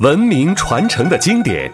[0.00, 1.70] 文明传承的经典，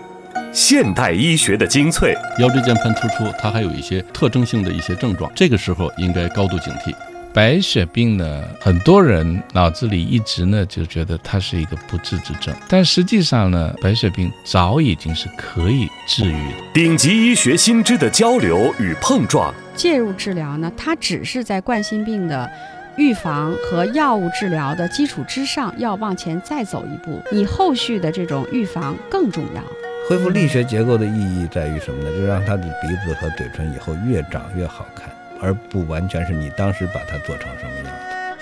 [0.53, 2.15] 现代医学的精粹。
[2.39, 6.95] 腰椎间盘突出，它还有一些特征性的一些症状，这个时候应该高度警惕。
[7.33, 16.55] 白血病呢，很多人脑子里一直呢就觉得它是一个不治之症，但实际上呢，白血病早已经是可以治愈的。
[16.75, 22.51] 顶级医学新知的交流与碰撞，介入治疗呢，它只是在冠心病的
[22.99, 27.23] 预防和药物治疗的基础之上，要往前再走一步。
[27.31, 29.63] 你后续的这种预防更重要。
[30.09, 32.11] 恢复力学结构的意义在于什么呢？
[32.19, 35.09] 就让他的鼻子和嘴唇以后越长越好看。
[35.41, 37.93] 而不完全是你当时把它做成什么样子。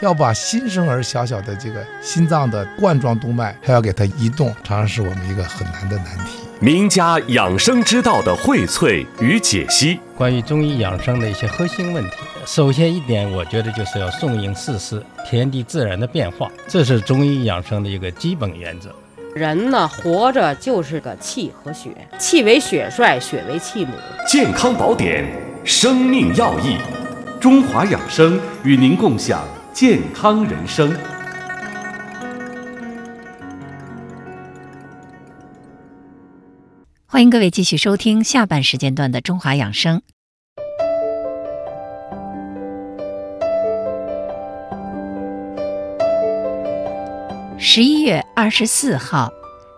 [0.01, 6.39] 要把新生儿小小的这个心脏的冠状动脉还要给它移动，常常是我们一个很难的难题。
[6.59, 12.17] 名家养生之道的荟萃与解析，关于中医养生的一些核心问题。
[12.47, 18.95] 首先一点，我觉得就是要顺应四时，天地自然的变化，这是中医养生的一个基本原则。
[19.35, 23.93] 人呢，活着就是个气和血，气为血帅，血为气母。
[24.27, 25.25] 健康宝典。
[25.65, 26.77] 生命要义，
[27.41, 30.97] 中华养生与您共享健康人生。
[37.05, 40.03] 欢迎各位继续收听下半时间段的中华养生。
[47.69, 49.33] 十一月二十四号，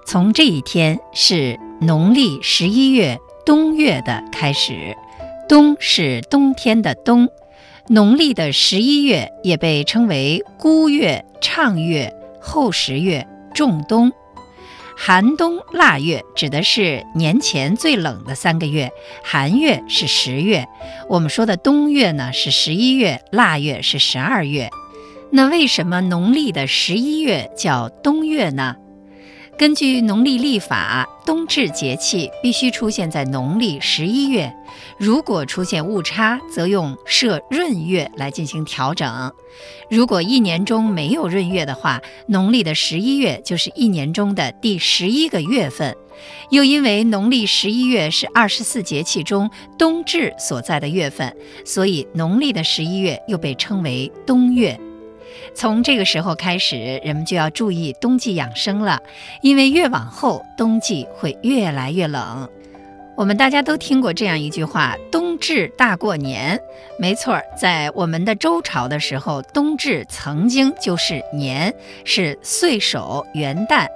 [0.04, 4.94] 从这一天是农历十一月冬月的开始。
[5.48, 7.30] 冬是冬天的冬，
[7.88, 14.12] 农历的十一月也被称为孤月、畅月、后十月、仲冬。
[14.94, 18.90] 寒冬腊月指的是年前最冷的三个月，
[19.24, 20.68] 寒月是十月。
[21.08, 24.68] 我们说的冬月呢是十一月，腊月是十二月。
[25.30, 28.76] 那为什么农历的十一月叫冬月呢？
[29.58, 34.54] 根据农历历法，冬至节气必须出现在农历十一月。
[34.98, 39.32] 如果出现误差，则用设闰月来进行调整。
[39.90, 45.94] 如果一年中没有闰月的话，农历的十一月就是一年中的第十一个月份。
[46.50, 54.78] 又因为农历十一月是二十四节气中冬至所在的月份，所以农历的十一月又被称为冬月。
[55.54, 59.02] 从这个时候开始，人们就要注意冬季养生了，
[59.42, 62.48] 因为越往后，冬季会越来越冷。
[63.18, 66.56] 我们大家都听过这样一句话：“冬至大过年。”
[67.00, 71.74] 没错，在我们的周朝的时候，冬至曾经就是年，
[72.04, 73.88] 是岁首元旦。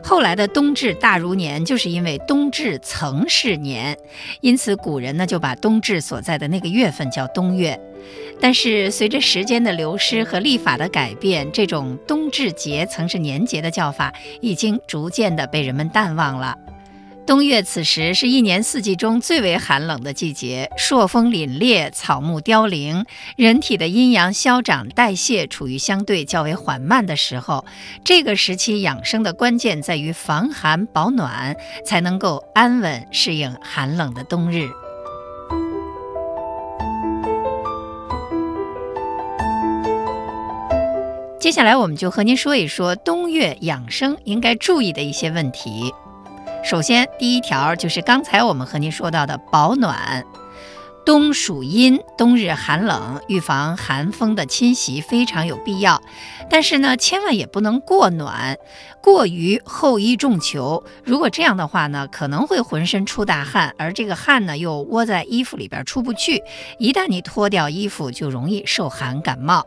[0.00, 3.98] 后来的冬至大如年，就是因为冬至曾是年，
[4.42, 7.76] 因此古人呢就把冬至所在的那个月份叫冬月。
[8.40, 16.56] 但是随着时间的流失和历法的改变，这种冬至节曾是年节的叫法已经逐渐的被人们淡忘了。
[17.28, 23.04] 冬月此时是一年四季中最为寒冷的季节，朔风凛冽，草木凋零，
[23.36, 27.66] 人体的阴阳消长、代谢处于相对较为缓慢的时候。
[28.02, 34.66] 这个时期养生的关键在于防寒保暖，才能够安稳适应寒冷的冬日。
[41.38, 45.92] 接下来，我们就和您说一说冬月养生应该注意的一些问题。
[46.68, 50.22] 首先，第一条就是刚才我们和您说到的保暖。
[51.06, 56.02] 冬属阴，冬日寒冷，预防寒风的侵袭非常有必要。
[56.50, 58.58] 但是呢，千万也不能过暖，
[59.02, 60.84] 过于厚衣重裘。
[61.04, 66.42] 如果这样的话呢，可能会浑身出大汗，而这个汗呢又窝在衣服里边出不去。
[66.78, 69.64] 一旦你脱掉衣服，就容易受寒感冒。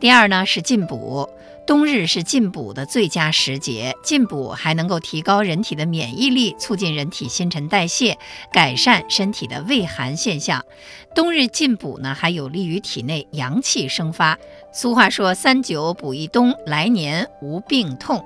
[0.00, 1.28] 第二呢是进补，
[1.66, 3.96] 冬日是进补的最佳时节。
[4.02, 8.16] 进补还能够提高人体的免疫力，促进人体新陈代谢，
[8.52, 10.64] 改善身体的畏寒现象。
[11.14, 14.38] 冬日进补呢，还有利于体内阳气生发。
[14.72, 18.24] 俗话说“三九补一冬，来年无病痛”。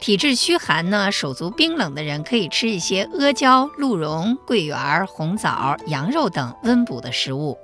[0.00, 7.56] 体质虚寒呢，手足冰冷的人可以吃一些阿胶、鹿茸、桂圆、红枣、羊肉等温补的食物。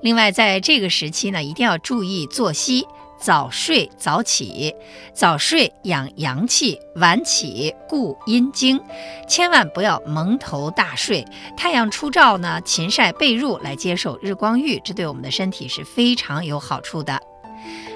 [0.00, 2.86] 另外，在这个时期呢，一定要注意作息，
[3.26, 4.72] 早睡早起。
[5.12, 8.80] 早睡养阳气，晚起固阴经。
[9.26, 11.26] 千万不要蒙头大睡。
[11.56, 17.20] 太阳初照呢，勤晒被褥来接受日光浴，这对我们的身体是非常有好处的。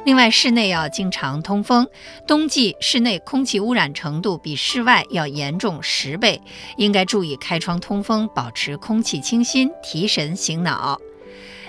[0.04, 1.86] 另外，室内要经常通风。
[2.26, 6.42] 冬季室内空气污染程度比室外要严重十倍，
[6.76, 10.98] 应该注意开窗通风，保持空气清新，提神醒脑。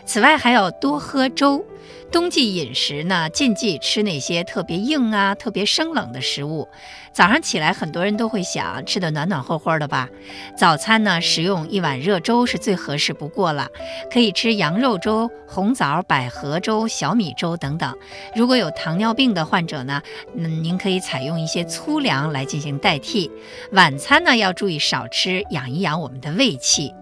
[0.03, 1.63] 此外，还要多喝粥。
[2.11, 6.67] 冬季饮食呢，禁忌吃那些特别硬啊、特别生冷的食物。
[7.13, 10.09] 早上起来，很多人都会想吃的暖暖和和的吧。
[10.57, 13.69] 早餐呢，食用一碗热粥是最合适不过了，
[14.11, 17.97] 可以吃羊肉粥、红枣百合粥、小米粥等等。
[18.35, 20.01] 如果有糖尿病的患者呢，
[20.35, 23.31] 嗯，您可以采用一些粗粮来进行代替。
[23.71, 26.93] 晚餐呢，要注意少吃，养一养我们的胃气。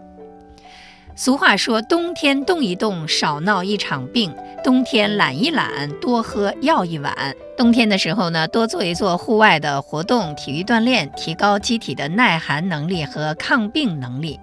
[1.19, 4.31] 俗话说：“冬天动一动，少闹一场病；
[4.63, 7.13] 冬天懒一懒，多喝药一碗。”
[7.57, 14.39] 冬天的时候呢，多做一做户外的活动、体育锻炼，提高机体的耐寒能力和抗病能力。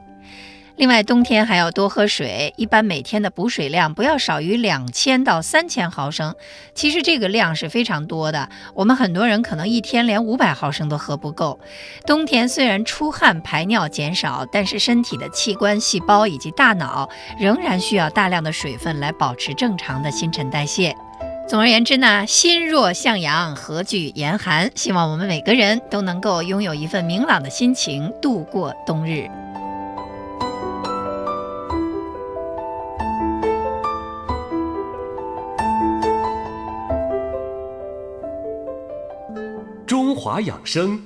[0.76, 6.34] 另外，冬天还要多喝水，一般每天的补水量不要少于两千到三千毫升。
[6.74, 11.58] 其实这个量是非常多的，我们很多人可能一天连五百毫升都喝不够。
[12.06, 17.08] 冬天虽然出汗排尿减少，但是身体的器官、细胞以及大脑
[17.38, 20.94] 仍然需要大量的水分来保持正常的新陈代谢。
[21.48, 24.70] 总而言之呢，心若向阳，何惧严寒？
[24.74, 29.26] 希望我们每个人都能够拥有一份明朗的心情，度过冬日。
[40.26, 40.98] 华养生，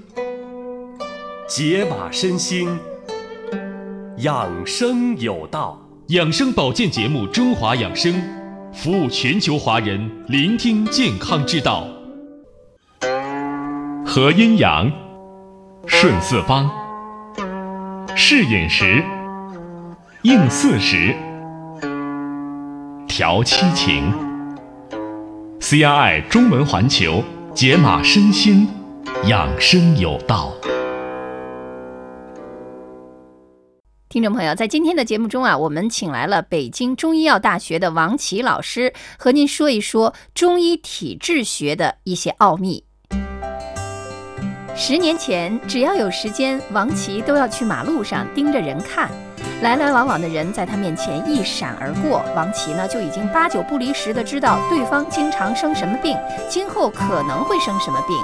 [1.46, 2.78] 解码身心，
[4.17, 5.78] 养生有道。
[6.06, 8.14] 养生保健节目《中华养生》，
[8.72, 11.87] 服务全球华人，聆听健康之道。
[14.06, 14.90] 合阴阳，
[15.87, 16.70] 顺四方，
[18.17, 19.05] 适饮食，
[20.22, 21.14] 应四时，
[23.06, 24.02] 调七情。
[25.61, 27.22] CRI 中文环球。
[27.52, 28.69] 解码身心，
[29.26, 30.50] 养生有道。
[34.08, 42.82] 听众朋友，在今天的节目中啊，我们请来了北京中医药大学的王琦老师，和您说一说中医体质学的一些奥秘。
[44.75, 49.11] 十年前，只要有时间，王琦都要去马路上盯着人看。
[49.62, 56.16] 来来往往的人在他面前一闪而过，王琦呢就已经八九不离十的知道对方经常生什么病，
[56.48, 58.16] 今后可能会生什么病。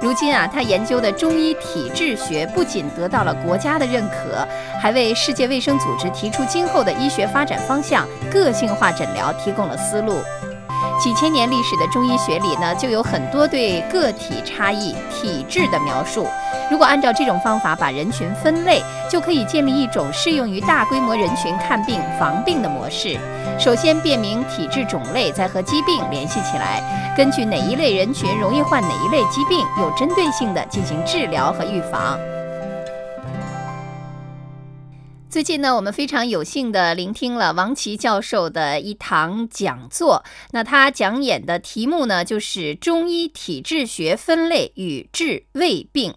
[0.00, 4.44] 如今啊，他研究的中医体质学不仅得到了国家的认可，
[4.80, 10.14] 还为世界卫生组织提出今后的医学发展方向、个性化诊疗提供了思路。
[11.00, 16.26] 几千年历史的中医学里呢，就有很多对个体差异、体质的描述。
[16.72, 23.18] 如果按照这种方法把人群分类，就可以建立一种适用于大规模人群看病防病的模式。
[23.60, 32.18] 首先辨明体质种类，再和疾病联系起来，根据哪一类人群容易患哪一类疾病，有针对性的进行治疗和预防。
[35.28, 40.22] 最近呢，我们非常有幸的聆听了王琦教授的一堂讲座。
[40.50, 46.14] 那他讲演的题目呢，就是中医体质学分类与治胃病。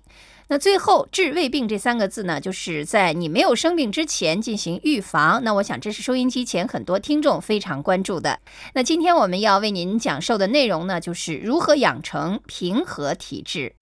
[0.47, 5.43] 那最后治胃病这三个字呢，就是在你没有生病之前进行预防。
[5.43, 8.39] 那我想这是收音机前很多听众非常关注的。
[8.73, 13.73] 那今天我们要为您讲授的内容呢，就是如何养成平和体质。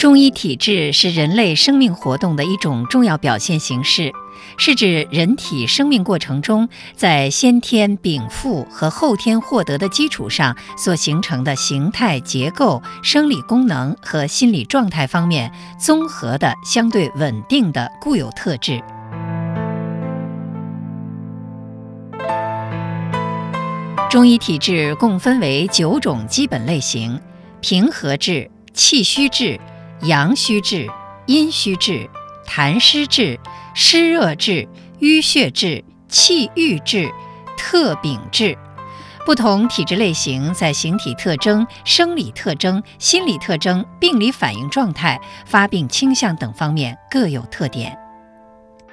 [0.00, 4.10] 中医体质是人类生命活动的一种重要表现形式，
[4.56, 6.66] 是指人体生命过程中
[6.96, 18.82] 在先天禀赋和后天获得的基础上所形成的形态结构、生理功能和心理状态方面综合的相对稳定的固有特质。
[24.08, 27.20] 中医体质共分为九种基本类型：
[27.60, 29.60] 平和质、气虚质。
[30.02, 30.88] 阳虚质、
[31.26, 32.08] 阴虚质、
[32.46, 33.38] 痰湿质、
[33.74, 34.66] 湿热质、
[35.00, 37.10] 淤血质、气郁质、
[37.56, 38.56] 特禀质，
[39.26, 47.96] 不同体质类型在形体特征、生理特征、心理特征、病理反应状态、发病倾向等方面各有特点。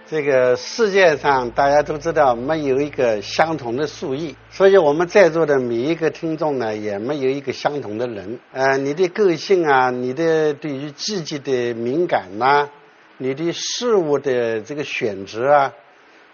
[0.09, 8.39] 这个世界上大家都知道没有一个相同的数亿，所以我们在座的每一个听众呢，也没有一个相同的人。
[8.53, 12.69] 呃，你的个性啊，你的对于季节的敏感呐，
[13.17, 15.73] 你的事物的这个选择啊，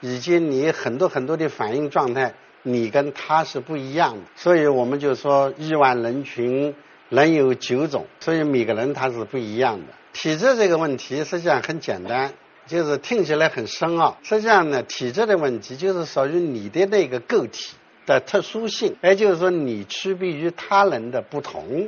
[0.01, 4.21] 以及你很多很多的反应状态，你跟他是不一样的。
[4.35, 6.75] 所以我们就说亿万人群
[7.09, 9.87] 人有九种，所以每个人他是不一样的。
[10.13, 12.31] 体质这个问题实际上很简单。
[12.73, 17.75] 就是听起来很深奥，实际上呢，体质的问题就是属于你的那个个体
[18.07, 21.87] 的特殊性，也就是说你区别于他人的不同。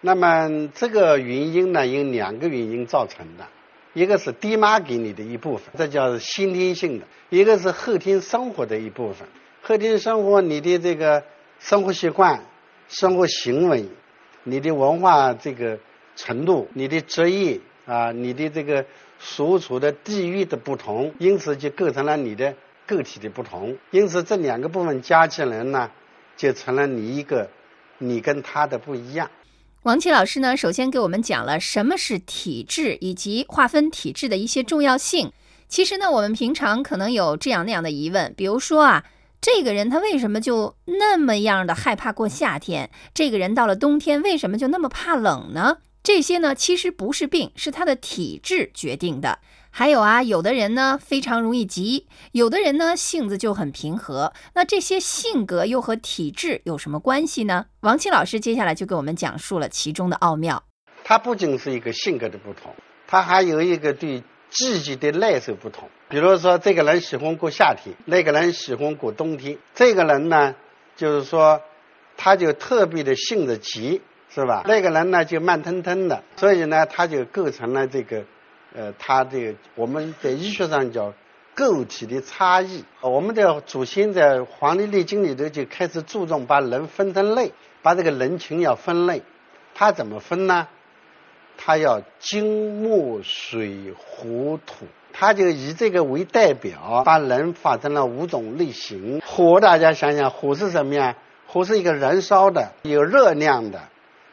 [0.00, 3.46] 那么这个原因呢，有两个原因造成的。
[3.92, 9.28] 一个是爹妈给你的一部分，这叫先天性的；一个是后天生活的一部分。
[9.62, 11.22] 后天生活你的这个
[11.60, 12.44] 生活习惯、
[12.88, 13.84] 生活行为、
[14.42, 15.78] 你的文化这个
[16.16, 18.84] 程度、你的职业啊、你的这个
[19.18, 22.54] 所处的地域的不同，因此就构成了你的
[22.86, 23.76] 个体的不同。
[23.90, 25.90] 因此这两个部分加起来呢，
[26.36, 27.48] 就成了你一个
[27.98, 29.30] 你跟他的不一样。
[29.82, 35.32] 王琦老师呢，首先给我们讲了什么是体质，以及划分体质的一些重要性。
[35.68, 39.04] 其实呢，我们平常可能有这样那样的疑问，比如说啊，
[39.40, 42.90] 这个人他为什么就那么样的害怕过夏天？
[43.12, 45.78] 这个人到了冬天为什么就那么怕冷呢？
[46.04, 49.38] 这些呢，其实不是病，是他的体质决定的。
[49.70, 54.30] 还有啊，有的人呢非常容易急，有的人呢性子就很平和。
[54.54, 57.64] 那这些性格又和体质有什么关系呢？
[57.80, 60.62] 王琦老师接下来就给我们讲述了其中的奥妙。
[61.02, 62.70] 它不仅是一个性格的不同，
[63.06, 65.88] 它还有一个对季节的耐受不同。
[66.10, 69.56] 比如说，这个人喜欢过夏天，那个人喜欢过冬天。
[69.74, 70.54] 这个人呢，
[70.96, 71.62] 就是说，
[72.14, 74.02] 他就特别的性子急，
[74.34, 74.64] 是吧？
[74.66, 78.24] 那个人呢，就慢吞吞的，所以呢，他就构成了这个，
[78.74, 81.12] 呃，他这个我们在医学上叫
[81.54, 82.84] 个体的差异。
[83.00, 89.22] 我们的祖先在《黄帝内经》里头就开始注重把人分成类，把这个人群要分类。
[89.72, 90.66] 他怎么分呢？
[91.56, 99.22] 他要金木水火土，他就以这个为代表，把人分成了五种类型。
[99.24, 101.14] 火，大家想想，火是什么呀？
[101.46, 103.80] 火是一个燃烧的，有热量的，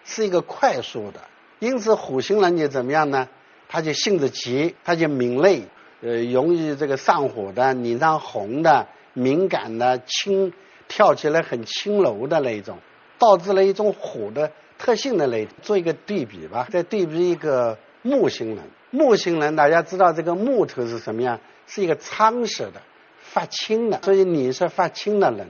[0.04, 1.20] 是一个快速的。
[1.60, 3.28] 因此，火星人就怎么样呢？
[3.68, 5.64] 他就性子急，他就敏锐，
[6.02, 10.52] 呃，容易这个上火的、脸上红的、敏感的、轻
[10.88, 12.78] 跳起来很轻柔的那一种，
[13.18, 14.52] 导致了一种火的。
[14.78, 18.58] 特性的类做一个对比吧，再对比一个木星人。
[18.90, 21.40] 木星人大家知道这个木头是什么样？
[21.68, 22.82] 是一个苍色的、
[23.20, 25.48] 发青的，所以你是发青的人。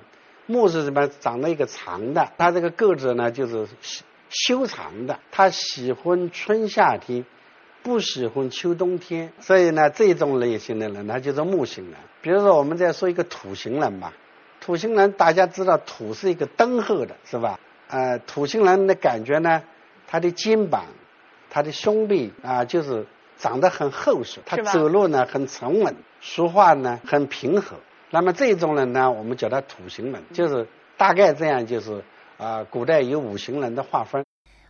[0.48, 1.08] 木是什么？
[1.22, 3.66] 长了一个长的，他这个个子呢就是
[4.32, 5.20] 修长的。
[5.32, 7.24] 他喜欢春夏天，
[7.84, 9.32] 不喜欢秋冬天。
[9.40, 11.96] 所以呢，这种类型的人他就是木型人。
[12.22, 14.14] 比如说，我们再说一个土型人吧。
[14.60, 17.60] 土型人大家知道，土是一个敦厚的，是吧？
[17.90, 19.64] 呃，土型人的感觉呢，
[20.08, 20.86] 他的肩膀、
[21.50, 23.06] 他的胸背啊，就是
[23.38, 27.76] 长得很厚实，他走路呢很沉稳，说话呢很平和。
[28.12, 32.04] 那么这种人呢，我们叫他土型人，就是大概这样，就是
[32.42, 34.26] 啊，古代有五行人的划分。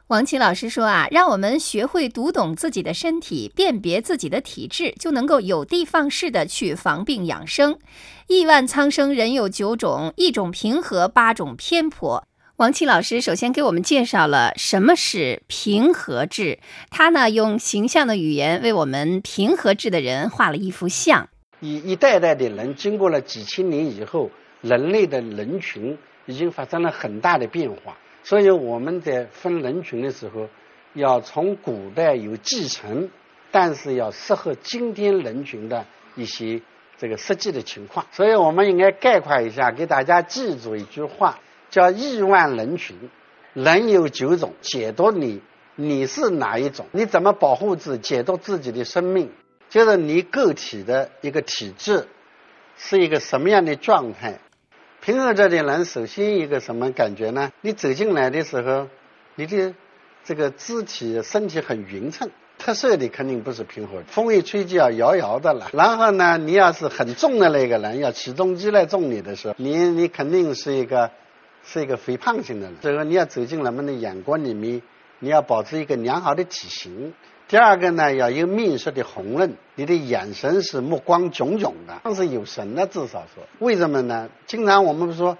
[0.08, 7.80] 王琦老师说啊，让我们学会读懂自己的身体，辨别自己的体质，就能够有的放矢的去防病养生。
[8.28, 12.28] 亿万苍生人有九种，一种平和，八种偏颇。
[12.58, 16.60] 王琦老师首先给我们介绍了什么是平和质，
[16.90, 21.30] 他呢用形象的语言为我们平和质的人画了一幅像。
[21.62, 25.98] 一一代代的人经过了几千年以后，人类的人群
[26.32, 30.48] 已经发生了很大的变化，所以我们在分人群的时候，
[30.94, 33.10] 要从古代有继承，
[33.52, 35.86] 但是要适合今天人群的
[36.16, 36.62] 一些
[36.98, 41.38] 这个实际的情况，所以我们应该概括一下，给大家记住一句话。
[41.70, 42.98] 叫亿万人群，
[43.54, 45.42] 人有九种，解读你
[45.76, 46.86] 你是哪一种？
[46.92, 47.98] 你怎么保护自？
[47.98, 49.32] 解读自己的生命，
[49.70, 52.06] 就是你个体的一个体质
[52.76, 54.40] 是一个什么样的状态？
[55.02, 57.52] 平和着的人，首先一个什么感觉呢？
[57.62, 58.88] 你走进来的时候，
[59.36, 59.74] 你的
[60.24, 62.30] 这个肢体身体很匀称，
[62.60, 65.70] 特色的肯定不是平和，风一吹就要摇摇的了。
[65.74, 71.10] 然后呢，你要是很重的那个人，要起重机来重你的时候，你你肯定是一个。
[71.64, 74.82] 是一个肥胖型的人，这个你要走进人们的眼光里面，
[75.22, 77.14] 你要保持一个良好的体型。
[77.48, 83.44] 第二个呢，要有面色的红润，你的眼神是目光炯炯的，是有神的，至少说。
[83.60, 84.30] 为什么呢？
[84.46, 85.38] 经常我们说，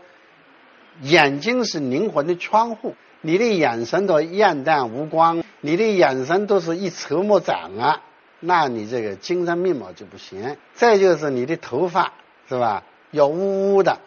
[1.02, 8.02] 眼睛是灵魂的窗户，你的眼神都暗淡无光，你的眼神都是一筹莫展啊，
[8.40, 10.58] 那你这个精神面貌就不行。
[10.74, 12.14] 再就是你的头发
[12.48, 13.98] 是吧，要乌乌的。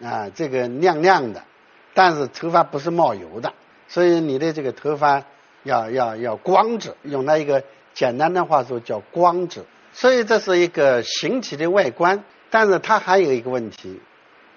[0.00, 1.42] 啊，这个亮亮的，
[1.92, 3.52] 但是头发不是冒油的，
[3.92, 5.22] 所以你的这个头发
[5.64, 9.66] 要要要光泽，用那一个简单的话说叫光泽。
[9.92, 14.00] 所以这是一个形体的外观，但是它还有一个问题，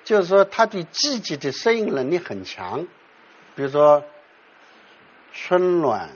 [0.06, 2.88] 就是说它对季节的适应能力很强。
[3.56, 4.02] 比如说
[5.34, 6.12] 春暖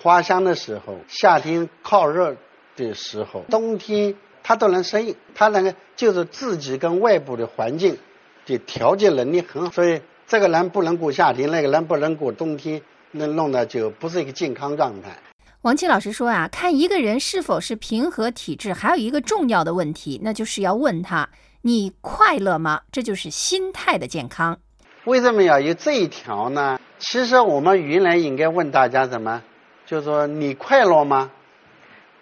[0.00, 2.36] 花香的时候，夏天靠热
[2.76, 7.98] 的时候，冬天它都能适应，它能够就是自己跟外部的环境。
[8.46, 15.16] 的调节能力很好，所以这个人不能过夏天，那个人不能过冬天，那弄的就不是一个健康状态。
[15.62, 21.28] 王琦老师说啊，看一个人是否是平和体质，还有一个重要的问题，那就是要问他：
[21.62, 22.80] 你快乐吗？
[22.90, 24.58] 这就是心态的健康。
[25.04, 26.80] 为什么要有这一条呢？
[26.98, 29.40] 其实我们原来应该问大家什么？
[29.86, 31.30] 就说你快乐吗？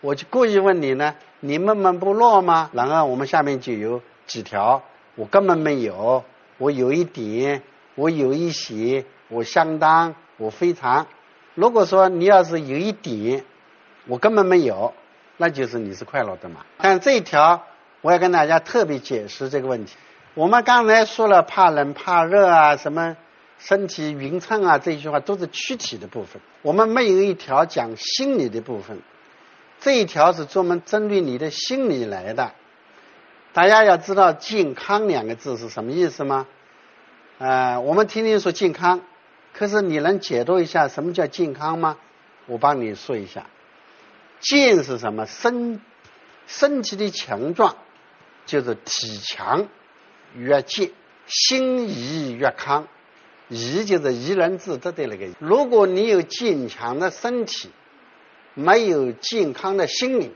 [0.02, 2.68] 我就故意问你呢，你闷闷不乐吗？
[2.74, 4.82] 然后我们下面就有几条，
[5.14, 6.22] 我根本没有，
[6.58, 7.62] 我有一点，
[7.94, 11.06] 我有一些，我相当，我非常。
[11.54, 13.44] 如果说你要是有一点，
[14.06, 14.92] 我根本没有，
[15.36, 16.66] 那就是你是快乐的嘛。
[16.78, 17.64] 但这一条，
[18.00, 19.94] 我要跟大家特别解释这个问题。
[20.34, 23.16] 我们刚才说了怕冷怕热啊，什么
[23.58, 26.42] 身体匀称啊，这句话都是躯体的部分。
[26.62, 28.98] 我们没有一条讲心理的部分，
[29.80, 32.50] 这一条是专门针对你的心理来的。
[33.52, 36.48] 大家要知道“健康”两个字是什么意思吗？
[37.38, 39.00] 呃，我们天天说健康，
[39.52, 41.96] 可是你能解读一下什么叫健康吗？
[42.46, 43.46] 我帮你说一下，
[44.40, 45.26] 健是什么？
[45.26, 45.80] 身
[46.46, 47.76] 身体的强壮，
[48.46, 49.66] 就是体强。
[50.36, 50.90] 越健，
[51.26, 52.86] 心怡越康。
[53.48, 55.26] 怡就是怡人自得的那个。
[55.38, 57.70] 如果你有坚强的身体，
[58.54, 60.34] 没有健康的心灵，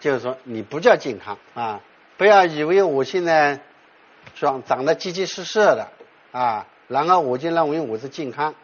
[0.00, 1.80] 就是说你不叫健康啊！
[2.16, 3.60] 不要以为我现在
[4.34, 5.90] 长长得结结实实的
[6.30, 8.54] 啊，然后我就认为我是健康。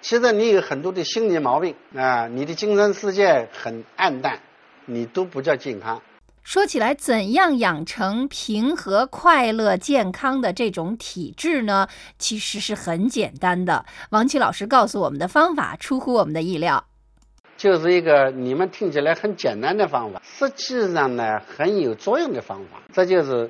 [0.00, 4.40] 其实你有很多的心理毛病啊，你的精神世界很暗淡，
[4.84, 6.02] 你都不叫健康。
[6.42, 11.86] 说起来，怎样养成平和、快乐、健康的这种体质呢？
[12.18, 13.84] 其实是很简单的。
[14.10, 16.84] 王琦老师告诉我们的方法出乎我们的意料，
[17.56, 22.82] 就是一个你们听起来很简单的方法，实际上呢很有作用的方法。
[22.92, 23.48] 这就是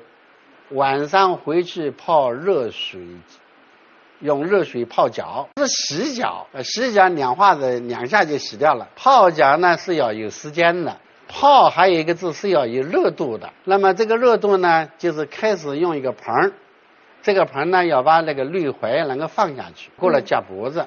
[0.69, 3.01] 晚上回去泡热水，
[4.23, 6.47] 用热水泡脚，是洗脚。
[6.63, 8.87] 洗脚两下子两下就洗掉了。
[8.95, 10.97] 泡脚呢是要有时间的。
[11.27, 16.51] 泡还有一个字是要有热度的，那么这个热度呢，就是开始用一个盆儿，
[17.23, 20.85] 这个盆呢要把那个绿槐能够放下去，过了夹脖子，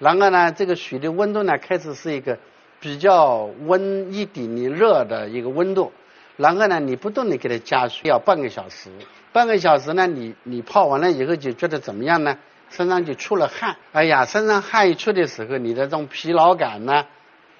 [0.00, 2.36] 然后呢这个水的温度呢开始是一个
[2.80, 5.92] 比较温一点的热的一个温度，
[6.36, 8.90] 然后呢你不断的给它加水，要半个小时，
[9.32, 12.36] 半个小时呢你你泡完了以后就觉得怎么样呢？
[12.74, 17.04] 身上就出了汗，哎呀，身上汗一出的时候，你的这种疲劳感呢？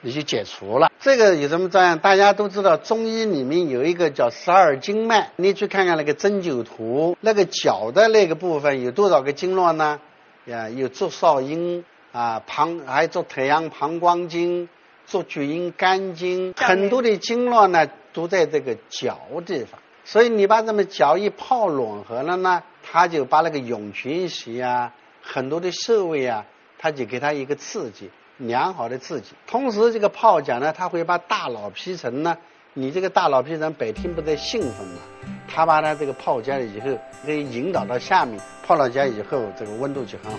[0.00, 1.98] 你就解除了，这个有什么作用？
[1.98, 9.98] 大家都知道，中医里面有一个叫十二经脉，你去看看那个针灸图，那个脚的那个部分有多少个经络呢？
[10.44, 14.68] 呀，有足少阴啊，膀还有足太阳膀胱经、
[15.06, 19.80] 足厥阴肝经，很多的经络呢都在这个脚地方。
[20.04, 24.92] 所以你把这么脚一泡暖和了呢，它就把那个涌泉穴啊，
[25.24, 26.44] 很多的穴位啊，
[26.78, 28.10] 它就给它一个刺激。
[28.38, 32.36] 良好的刺激，同时这个泡脚呢，它会把大脑皮层呢，
[32.72, 35.00] 你这个大脑皮层白天不在兴奋嘛，
[35.46, 36.88] 它把它这个泡脚了以后，
[37.24, 40.38] 可以引导到下面，泡了脚以后，这个温度就很好。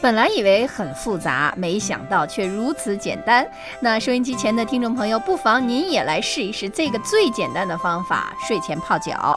[0.00, 3.44] 本来以为很复杂，没想到却如此简单。
[3.80, 9.36] 那收音机前的听众朋友，不妨您也来试一试这个最简单的方法——睡前泡脚。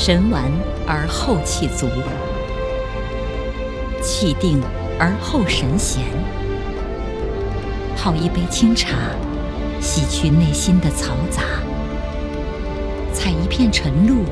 [0.00, 0.44] 神完
[0.86, 1.88] 而后气足。
[4.00, 4.62] 气定
[4.96, 6.04] 而后神闲，
[7.96, 8.96] 泡一杯清茶，
[9.80, 11.42] 洗去内心的嘈杂；
[13.12, 14.24] 采一片晨露，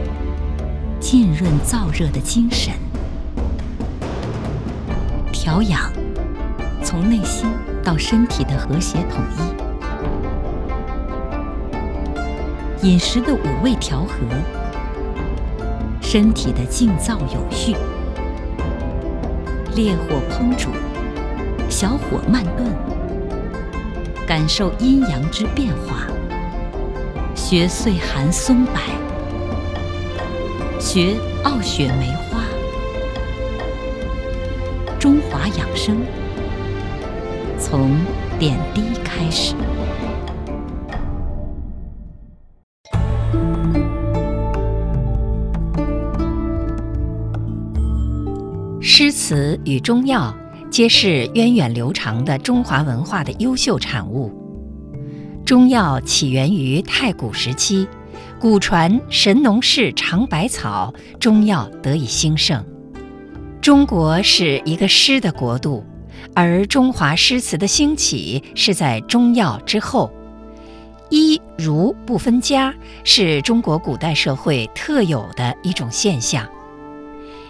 [1.01, 2.73] 浸润燥热的精神。
[5.33, 5.93] 调养，
[6.81, 7.51] 从内心
[7.83, 9.21] 到身体的和谐统
[12.81, 14.15] 一；饮食的五味调和，
[16.17, 17.77] 身体的静躁有序。
[19.75, 20.71] 烈火烹煮，
[21.69, 22.67] 小火慢炖，
[24.27, 26.07] 感受阴阳之变化。
[27.35, 28.81] 学岁寒松柏，
[30.81, 32.41] 学傲雪梅花。
[34.99, 35.99] 中华养生，
[37.59, 37.95] 从
[38.39, 39.55] 点滴开始。
[49.27, 50.33] 词与中药
[50.71, 54.31] 皆是源远流长的中华文化的优秀产物。
[55.45, 57.89] 中药起源于太古时期，
[58.39, 62.65] 古传神农氏尝百草，中药得以兴盛。
[63.61, 65.85] 中国是一个诗的国度，
[66.33, 70.09] 而中华诗词的兴起是在中药之后。
[71.11, 76.49] 医儒不分家是中国古代社会特有的一种现象。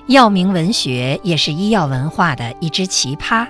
[0.07, 3.45] 药名文学也是医药文化的一支奇葩。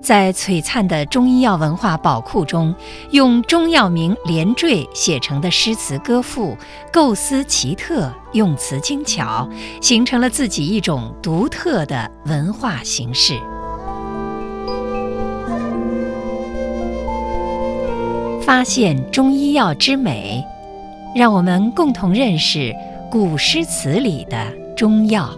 [0.00, 2.74] 在璀璨的中医药文化宝库中，
[3.10, 6.56] 用中药名连缀写成的诗词歌赋，
[6.92, 9.48] 构思奇特，用词精巧，
[9.80, 13.38] 形成了自己一种独特的文化形式。
[18.42, 20.42] 发现中医药之美，
[21.14, 22.74] 让我们共同认识
[23.08, 25.30] 古诗词里的中药。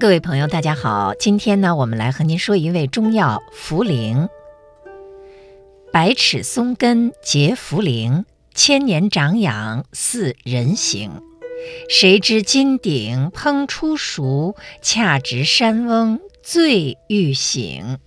[0.00, 4.28] 各位朋友，大家好，今天呢，我们来和您说一味中药茯苓。
[5.92, 11.10] 百尺松根结茯苓，千年长养似人形。
[11.88, 17.98] 谁知金鼎烹出熟，恰值山翁醉欲醒。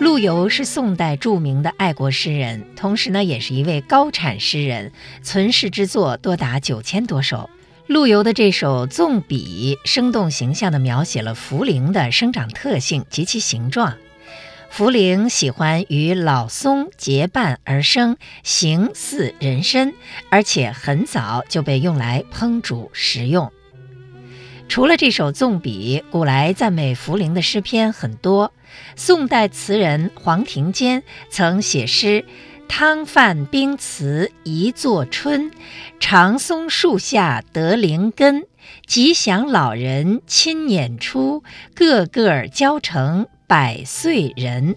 [0.00, 7.48] 陆游是宋代著名的爱国诗人，同时呢，也是一位高产诗人，存世之作多达九千多首。
[7.86, 13.94] 陆游的这首《纵笔》生动形象地描写了茯苓的生长特性及其形状。
[14.76, 19.94] 茯苓喜欢与老松结伴而生，形似人参，
[20.30, 23.52] 而且很早就被用来烹煮食用。
[24.68, 28.52] 除了这首《纵笔》，古来赞美茯苓的诗篇很多。
[28.96, 32.24] 宋代词人黄庭坚曾写诗。
[32.66, 35.52] 汤饭冰瓷一座春，
[36.00, 38.46] 长松树下得灵根。
[38.86, 41.44] 吉祥老人亲撵出，
[41.76, 44.76] 个个交成百岁人。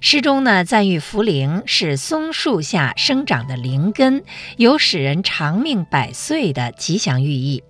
[0.00, 4.22] 诗中呢赞誉茯苓是松树下生长的灵根，
[4.56, 7.62] 有使人长命百岁的吉祥寓意。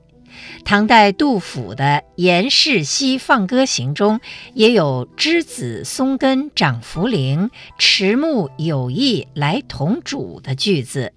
[0.64, 1.84] 唐代杜甫的
[2.16, 4.18] 《严氏溪放歌行》中
[4.54, 11.12] 也有“枝子松根长茯苓，迟暮有意来同煮”的句子。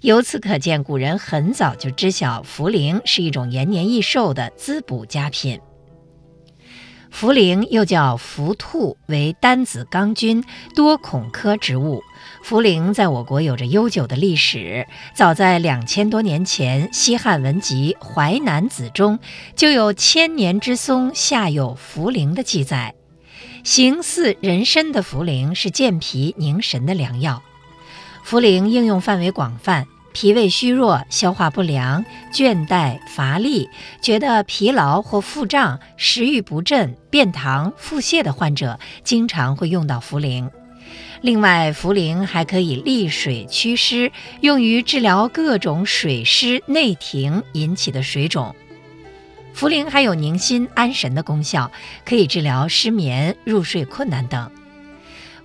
[0.00, 5.60] 由此可见，古人很早就知晓茯苓是一种延年益寿的滋补佳品。
[7.14, 10.42] 茯苓又叫茯兔，为单子纲菌
[10.74, 12.02] 多孔科植物。
[12.44, 19.20] 茯苓在我国有着悠久的历史，早在两千多年前，西汉文集《淮南子》中
[19.54, 22.94] 就有“千年之松，下有茯苓”的记载。
[23.62, 27.42] 形似人参的茯苓是健脾宁神的良药。
[28.26, 33.68] 茯苓应用范围广泛，脾胃虚弱、消化不良、倦怠乏力、
[34.00, 40.48] 觉得疲劳或腹胀、食欲不振、便溏、腹泻的患者，经常会用到茯苓。
[41.20, 48.54] 另外，茯苓还可以利水祛湿，用于治疗各种水湿内停引起的水肿。
[49.52, 51.72] 茯苓还有宁心安神的功效，
[52.04, 54.48] 可以治疗失眠、入睡困难等。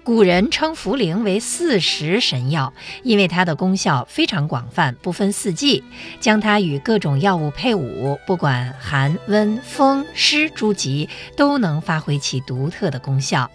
[0.10, 5.84] 古人称茯苓为四时神药，因为它的功效非常广泛，不分四季，
[6.20, 13.52] 将它与各种药物配伍，不管寒温风湿诸疾，都能发挥其独特的功效。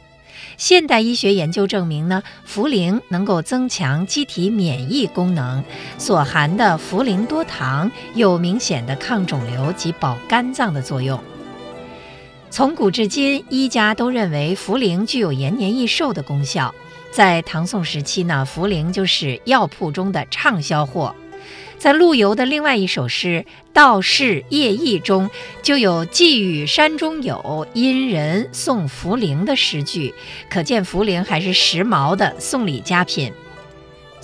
[0.56, 5.64] 现代医学研究证明呢，茯苓能够增强机体免疫功能，
[5.98, 11.20] 所含的茯苓多糖有明显的抗肿瘤及保肝脏的作用。
[12.54, 16.72] 从古至今，医家都认为茯苓具有延年益寿的功效。
[17.10, 21.16] 在唐宋时期呢，茯苓就是药铺中的畅销货。
[21.78, 25.28] 在陆游的另外一首诗《道士夜忆》中，
[25.62, 30.14] 就有“寄语山中有，因人送茯苓”的诗句，
[30.48, 33.32] 可见茯苓还是时髦的送礼佳品。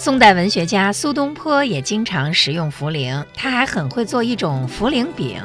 [0.01, 5.43] 宋代文学家苏东坡也经常食用茯苓，他还很会做一种茯苓饼。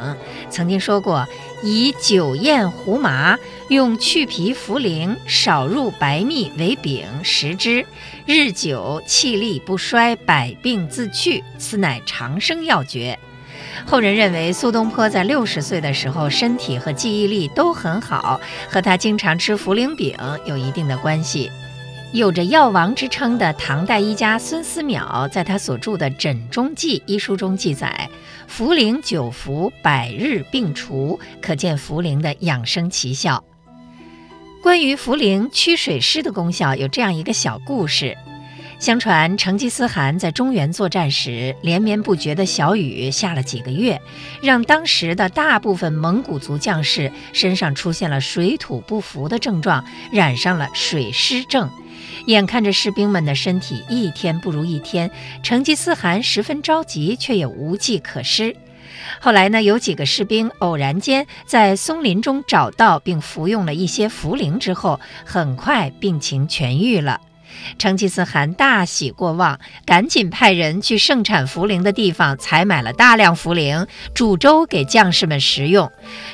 [0.49, 1.27] 曾经说过
[1.61, 3.37] ：“以酒宴胡麻，
[3.67, 7.85] 用去皮茯苓少入白蜜为饼食之，
[8.25, 13.19] 日久气力不衰，百病自去，此乃长生要诀。”
[13.85, 18.39] 后人认为苏东坡在六十岁的时候身体和记忆力都很好，
[18.69, 20.15] 和他经常吃茯苓饼
[20.45, 21.51] 有一定的关系。
[22.15, 28.09] 有着药王之称的唐代医家孙思邈，在他所著的《诊中记》一书中记载，
[28.49, 33.43] 茯苓久服，百日病除，可见茯苓的养生奇效。
[34.63, 38.17] 关于茯苓驱水湿的功效，有这样一个小故事：
[38.79, 44.01] 相传成吉思汗在中原作战时，连绵不绝的小雨下了几个月，
[44.41, 51.69] 让当时的大部分蒙古族将士身上出现了水土不服的症状，染上了水湿症。
[52.25, 55.09] 眼看着士兵们的身体一天不如一天，
[55.43, 58.55] 成吉思汗十分着急，却也无计可施。
[59.19, 67.21] 后来呢，有几个士兵偶然间在松林中找到并服用了一些茯苓之后，很快病情痊愈了。
[67.77, 75.89] 成吉思汗大喜过望，赶紧派人去盛产茯苓的地方采买了大量茯苓，煮粥给将士们食用。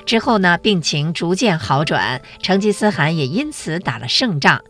[0.05, 4.61] 之后呢，病情逐渐好转，成吉思汗也因此打了胜仗。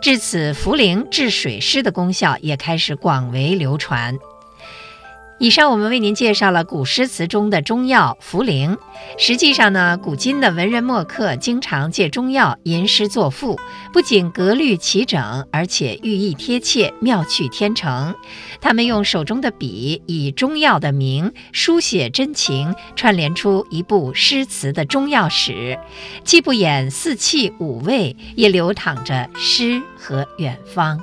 [0.00, 4.18] 至此，茯苓治水湿的功效也开始广为流传。
[5.38, 8.78] 以上我们为您介绍了古诗词中的中药茯苓。
[9.18, 13.60] 实际上呢，古今的文人墨客经常借中药吟诗作赋，
[13.92, 18.14] 不仅格律齐整，而且寓意贴切，妙趣天成。
[18.62, 25.78] 他们用手中的笔，以中药的名书写真情，串联出一部诗词的中药史，
[26.24, 30.98] 既不掩四气五味，也流淌着诗和远方。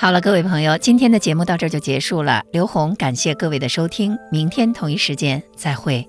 [0.00, 2.44] 好了，各位朋友，今天的节目到这就结束了。
[2.52, 6.08] 刘红感谢各位的收听，明天同一时间再会。